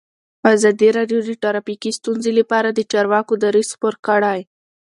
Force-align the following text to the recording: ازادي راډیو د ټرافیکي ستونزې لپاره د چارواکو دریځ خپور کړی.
ازادي 0.53 0.89
راډیو 0.97 1.19
د 1.25 1.29
ټرافیکي 1.43 1.91
ستونزې 1.99 2.31
لپاره 2.39 2.69
د 2.71 2.79
چارواکو 2.91 3.33
دریځ 3.43 3.69
خپور 3.75 3.93
کړی. 4.07 4.39